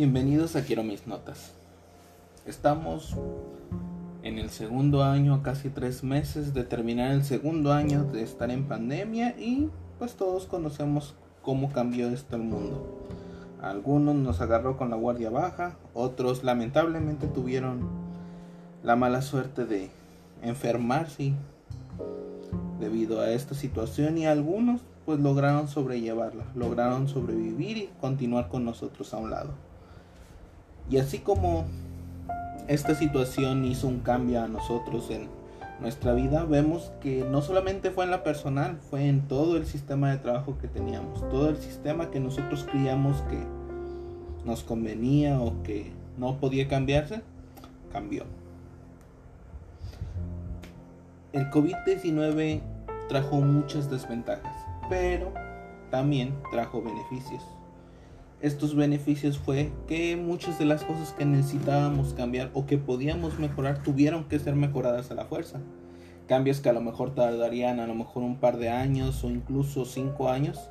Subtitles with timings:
[0.00, 1.52] Bienvenidos a Quiero mis notas.
[2.46, 3.18] Estamos
[4.22, 8.64] en el segundo año, casi tres meses de terminar el segundo año de estar en
[8.64, 9.68] pandemia y
[9.98, 13.10] pues todos conocemos cómo cambió esto el mundo.
[13.60, 17.86] algunos nos agarró con la guardia baja, otros lamentablemente tuvieron
[18.82, 19.90] la mala suerte de
[20.40, 21.34] enfermarse
[22.80, 29.12] debido a esta situación y algunos pues lograron sobrellevarla, lograron sobrevivir y continuar con nosotros
[29.12, 29.69] a un lado.
[30.90, 31.64] Y así como
[32.66, 35.28] esta situación hizo un cambio a nosotros en
[35.80, 40.10] nuestra vida, vemos que no solamente fue en la personal, fue en todo el sistema
[40.10, 43.38] de trabajo que teníamos, todo el sistema que nosotros creíamos que
[44.44, 47.22] nos convenía o que no podía cambiarse,
[47.92, 48.24] cambió.
[51.32, 52.60] El COVID-19
[53.08, 54.56] trajo muchas desventajas,
[54.88, 55.32] pero
[55.90, 57.42] también trajo beneficios.
[58.42, 63.82] Estos beneficios fue que muchas de las cosas que necesitábamos cambiar o que podíamos mejorar
[63.82, 65.60] tuvieron que ser mejoradas a la fuerza.
[66.26, 69.84] Cambios que a lo mejor tardarían a lo mejor un par de años o incluso
[69.84, 70.70] cinco años,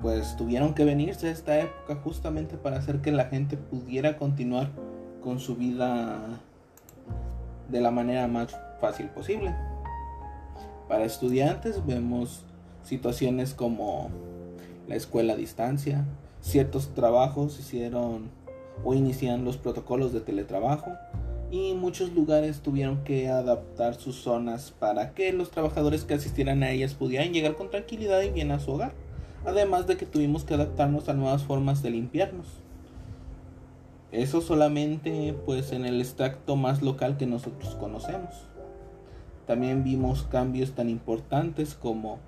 [0.00, 4.70] pues tuvieron que venirse a esta época justamente para hacer que la gente pudiera continuar
[5.22, 6.40] con su vida
[7.70, 9.54] de la manera más fácil posible.
[10.88, 12.44] Para estudiantes vemos
[12.82, 14.10] situaciones como
[14.88, 16.04] la escuela a distancia,
[16.44, 18.28] ciertos trabajos hicieron
[18.84, 20.92] o inician los protocolos de teletrabajo
[21.50, 26.70] y muchos lugares tuvieron que adaptar sus zonas para que los trabajadores que asistieran a
[26.70, 28.92] ellas pudieran llegar con tranquilidad y bien a su hogar.
[29.46, 32.46] Además de que tuvimos que adaptarnos a nuevas formas de limpiarnos.
[34.12, 38.34] Eso solamente pues en el extracto más local que nosotros conocemos.
[39.46, 42.18] También vimos cambios tan importantes como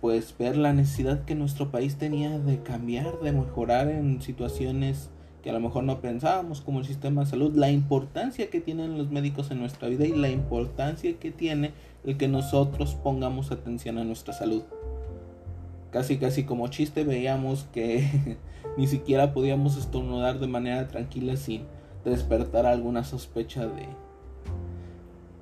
[0.00, 5.10] pues ver la necesidad que nuestro país tenía de cambiar, de mejorar en situaciones
[5.42, 8.98] que a lo mejor no pensábamos, como el sistema de salud, la importancia que tienen
[8.98, 11.72] los médicos en nuestra vida y la importancia que tiene
[12.04, 14.62] el que nosotros pongamos atención a nuestra salud.
[15.90, 18.38] Casi casi como chiste veíamos que
[18.76, 21.62] ni siquiera podíamos estornudar de manera tranquila sin
[22.04, 23.86] despertar alguna sospecha de,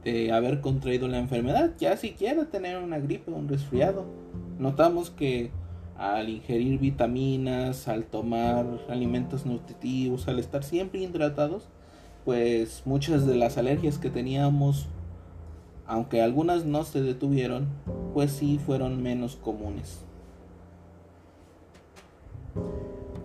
[0.05, 4.07] de haber contraído la enfermedad, ya siquiera tener una gripe o un resfriado.
[4.59, 5.51] Notamos que
[5.97, 11.69] al ingerir vitaminas, al tomar alimentos nutritivos, al estar siempre hidratados,
[12.25, 14.89] pues muchas de las alergias que teníamos,
[15.87, 17.69] aunque algunas no se detuvieron,
[18.13, 20.05] pues sí fueron menos comunes.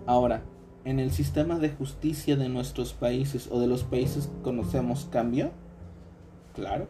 [0.06, 0.42] Ahora,
[0.84, 5.50] en el sistema de justicia de nuestros países o de los países que conocemos cambió
[6.54, 6.86] Claro.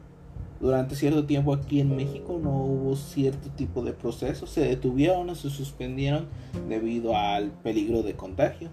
[0.62, 5.34] Durante cierto tiempo aquí en México no hubo cierto tipo de procesos, se detuvieron o
[5.34, 6.28] se suspendieron
[6.68, 8.68] debido al peligro de contagio.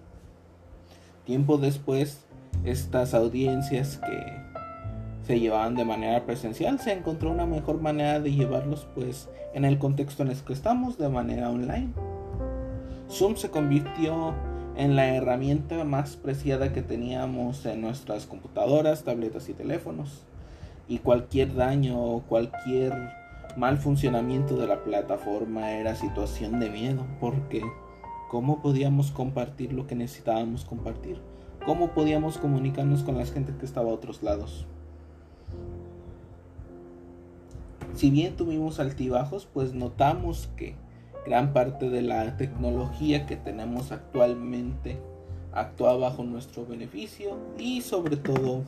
[1.25, 2.27] Tiempo después,
[2.63, 4.39] estas audiencias que
[5.25, 9.79] se llevaban de manera presencial, se encontró una mejor manera de llevarlos pues en el
[9.79, 11.89] contexto en el que estamos de manera online.
[13.09, 14.35] Zoom se convirtió
[14.75, 20.23] en la herramienta más preciada que teníamos en nuestras computadoras, tabletas y teléfonos
[20.89, 22.93] y cualquier daño o cualquier
[23.55, 27.61] mal funcionamiento de la plataforma era situación de miedo porque
[28.27, 31.21] ¿cómo podíamos compartir lo que necesitábamos compartir?
[31.63, 34.65] ¿Cómo podíamos comunicarnos con la gente que estaba a otros lados?
[37.93, 40.75] Si bien tuvimos altibajos, pues notamos que
[41.25, 44.97] gran parte de la tecnología que tenemos actualmente
[45.51, 48.63] actúa bajo nuestro beneficio y sobre todo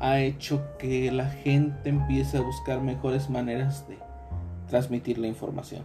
[0.00, 3.98] ha hecho que la gente empiece a buscar mejores maneras de
[4.66, 5.82] transmitir la información.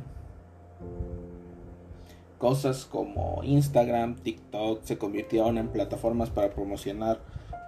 [2.37, 7.19] Cosas como Instagram, TikTok se convirtieron en plataformas para promocionar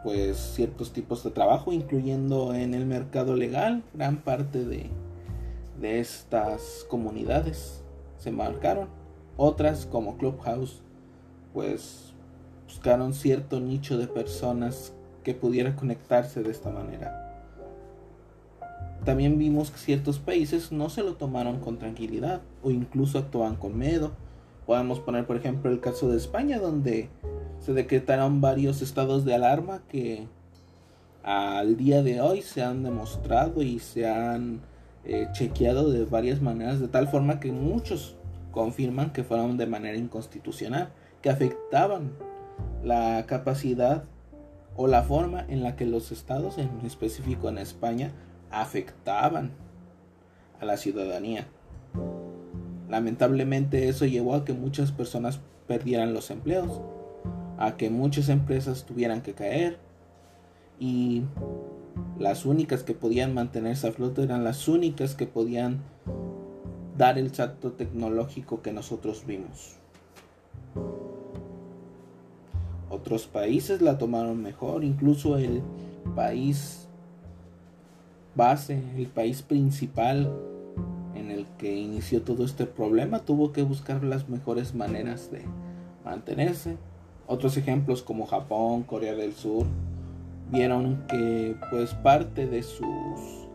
[0.03, 4.89] pues ciertos tipos de trabajo, incluyendo en el mercado legal, gran parte de,
[5.81, 7.83] de estas comunidades
[8.17, 8.87] se marcaron.
[9.35, 10.81] Otras como Clubhouse
[11.53, 12.13] pues
[12.67, 14.93] buscaron cierto nicho de personas
[15.27, 17.33] que pudiera conectarse de esta manera.
[19.03, 23.77] También vimos que ciertos países no se lo tomaron con tranquilidad o incluso actuaban con
[23.77, 24.13] miedo.
[24.65, 27.09] Podemos poner por ejemplo el caso de España donde
[27.59, 30.29] se decretaron varios estados de alarma que
[31.23, 34.61] al día de hoy se han demostrado y se han
[35.03, 38.15] eh, chequeado de varias maneras de tal forma que muchos
[38.51, 40.87] confirman que fueron de manera inconstitucional,
[41.21, 42.13] que afectaban
[42.81, 44.05] la capacidad
[44.77, 48.13] o la forma en la que los estados, en específico en España,
[48.51, 49.51] afectaban
[50.61, 51.47] a la ciudadanía.
[52.87, 56.79] Lamentablemente eso llevó a que muchas personas perdieran los empleos,
[57.57, 59.79] a que muchas empresas tuvieran que caer
[60.79, 61.23] y
[62.19, 65.81] las únicas que podían mantenerse a flote eran las únicas que podían
[66.97, 69.75] dar el salto tecnológico que nosotros vimos.
[72.89, 75.61] Otros países la tomaron mejor, incluso el
[76.15, 76.87] país
[78.35, 80.31] base, el país principal
[81.15, 85.41] en el que inició todo este problema, tuvo que buscar las mejores maneras de
[86.05, 86.77] mantenerse.
[87.25, 89.65] Otros ejemplos como Japón, Corea del Sur,
[90.51, 93.47] vieron que pues parte de sus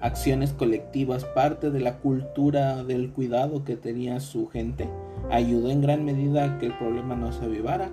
[0.00, 4.88] acciones colectivas, parte de la cultura del cuidado que tenía su gente,
[5.30, 7.90] ayudó en gran medida a que el problema no se avivara.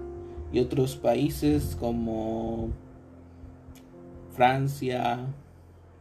[0.52, 2.70] Y otros países como
[4.36, 5.20] Francia,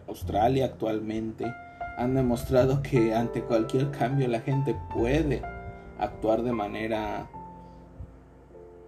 [0.09, 1.53] Australia actualmente,
[1.97, 5.43] han demostrado que ante cualquier cambio la gente puede
[5.99, 7.29] actuar de manera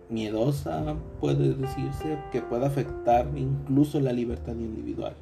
[0.08, 5.14] miedosa, puede decirse, que puede afectar incluso la libertad individual.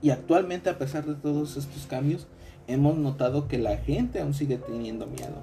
[0.00, 2.26] Y actualmente, a pesar de todos estos cambios,
[2.66, 5.42] hemos notado que la gente aún sigue teniendo miedo.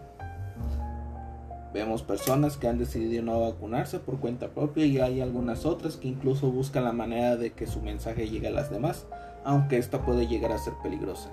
[1.76, 6.08] Vemos personas que han decidido no vacunarse por cuenta propia y hay algunas otras que
[6.08, 9.06] incluso buscan la manera de que su mensaje llegue a las demás,
[9.44, 11.30] aunque esta puede llegar a ser peligrosa.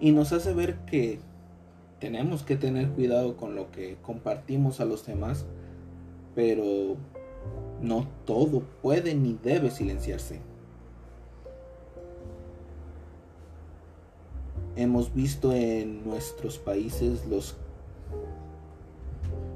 [0.00, 1.20] Y nos hace ver que
[2.00, 5.46] tenemos que tener cuidado con lo que compartimos a los demás
[6.34, 6.96] pero
[7.80, 10.40] no todo puede ni debe silenciarse.
[14.76, 17.56] Hemos visto en nuestros países los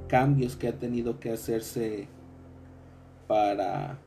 [0.08, 2.08] cambios que ha tenido que hacerse
[3.26, 3.98] para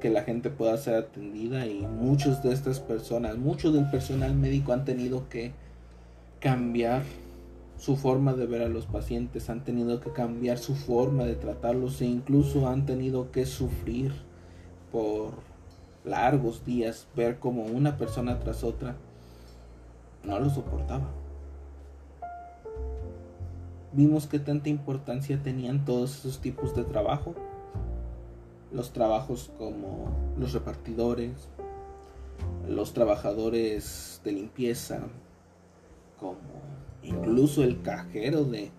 [0.00, 4.72] que la gente pueda ser atendida y muchas de estas personas, muchos del personal médico
[4.72, 5.52] han tenido que
[6.40, 7.02] cambiar
[7.78, 12.00] su forma de ver a los pacientes, han tenido que cambiar su forma de tratarlos
[12.02, 14.12] e incluso han tenido que sufrir
[14.92, 15.32] por
[16.04, 18.96] largos días ver como una persona tras otra
[20.24, 21.23] no lo soportaba.
[23.96, 27.32] Vimos que tanta importancia tenían todos esos tipos de trabajo.
[28.72, 31.30] Los trabajos como los repartidores,
[32.68, 35.02] los trabajadores de limpieza,
[36.18, 36.40] como
[37.04, 38.72] incluso el cajero de,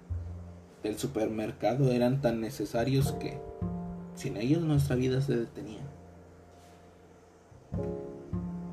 [0.83, 3.39] del supermercado eran tan necesarios que
[4.15, 5.83] sin ellos nuestra vida se detenía.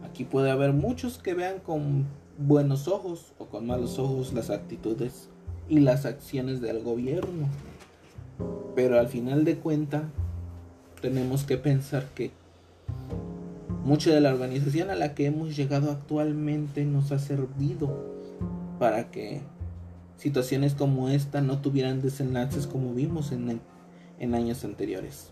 [0.03, 5.29] Aquí puede haber muchos que vean con buenos ojos o con malos ojos las actitudes
[5.69, 7.49] y las acciones del gobierno.
[8.75, 10.05] Pero al final de cuenta
[11.01, 12.31] tenemos que pensar que
[13.85, 18.13] mucha de la organización a la que hemos llegado actualmente nos ha servido
[18.79, 19.41] para que
[20.17, 23.61] situaciones como esta no tuvieran desenlaces como vimos en,
[24.19, 25.31] en años anteriores.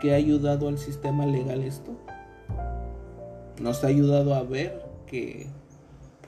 [0.00, 1.92] ¿Qué ha ayudado al sistema legal esto?
[3.60, 5.48] Nos ha ayudado a ver que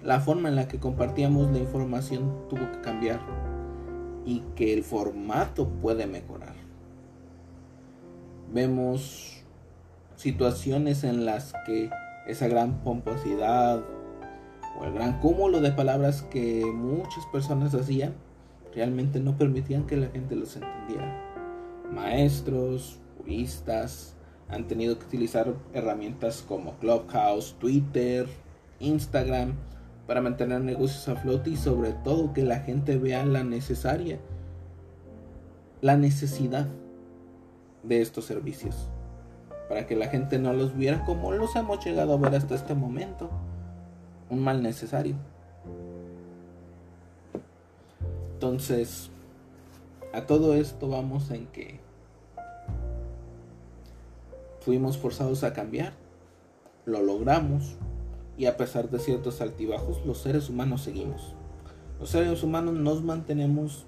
[0.05, 3.21] la forma en la que compartíamos la información tuvo que cambiar
[4.25, 6.55] y que el formato puede mejorar.
[8.53, 9.43] Vemos
[10.17, 11.91] situaciones en las que
[12.27, 13.83] esa gran pomposidad
[14.79, 18.15] o el gran cúmulo de palabras que muchas personas hacían
[18.75, 21.31] realmente no permitían que la gente los entendiera.
[21.93, 24.17] Maestros, juristas,
[24.49, 28.27] han tenido que utilizar herramientas como Clubhouse, Twitter,
[28.81, 29.55] Instagram
[30.07, 34.19] para mantener negocios a flote y sobre todo que la gente vea la necesaria,
[35.81, 36.69] la necesidad
[37.83, 38.89] de estos servicios
[39.73, 42.75] para que la gente no los viera como los hemos llegado a ver hasta este
[42.75, 43.31] momento.
[44.29, 45.15] Un mal necesario.
[48.35, 49.11] Entonces,
[50.13, 51.81] a todo esto vamos en que
[54.61, 55.95] fuimos forzados a cambiar,
[56.85, 57.77] lo logramos
[58.37, 61.35] y a pesar de ciertos altibajos, los seres humanos seguimos.
[62.01, 63.87] Los seres humanos nos mantenemos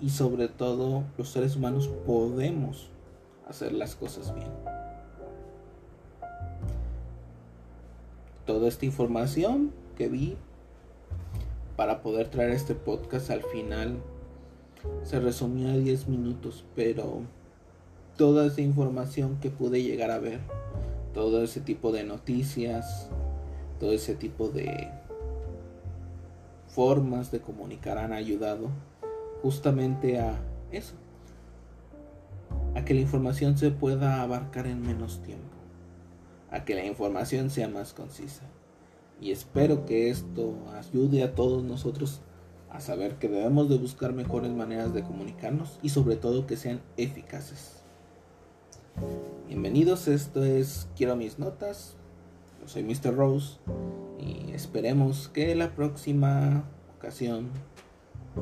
[0.00, 2.90] y sobre todo los seres humanos podemos
[3.48, 4.48] hacer las cosas bien.
[8.46, 10.36] Toda esta información que vi
[11.76, 13.98] para poder traer este podcast al final
[15.02, 17.22] se resumió a 10 minutos, pero
[18.16, 20.40] toda esa información que pude llegar a ver,
[21.14, 23.08] todo ese tipo de noticias,
[23.80, 24.88] todo ese tipo de
[26.68, 28.68] formas de comunicar han ayudado
[29.42, 30.38] justamente a
[30.70, 30.94] eso,
[32.76, 35.56] a que la información se pueda abarcar en menos tiempo,
[36.50, 38.42] a que la información sea más concisa.
[39.20, 42.20] Y espero que esto ayude a todos nosotros
[42.70, 46.80] a saber que debemos de buscar mejores maneras de comunicarnos y sobre todo que sean
[46.96, 47.80] eficaces.
[49.48, 51.96] Bienvenidos, esto es Quiero mis notas.
[52.70, 53.16] Soy Mr.
[53.16, 53.58] Rose
[54.20, 56.62] y esperemos que la próxima
[56.96, 57.48] ocasión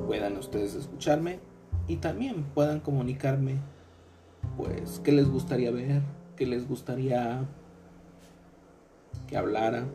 [0.06, 1.38] puedan ustedes escucharme
[1.87, 3.54] y también puedan comunicarme
[4.58, 6.02] pues qué les gustaría ver,
[6.37, 7.47] qué les gustaría
[9.28, 9.87] que hablara,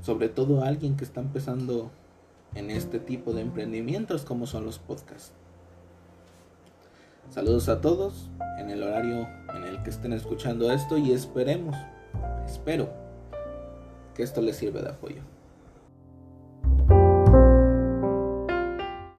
[0.00, 1.90] sobre todo a alguien que está empezando
[2.54, 5.34] en este tipo de emprendimientos como son los podcasts.
[7.28, 11.76] Saludos a todos en el horario en el que estén escuchando esto y esperemos,
[12.46, 12.88] espero
[14.14, 15.22] que esto les sirva de apoyo.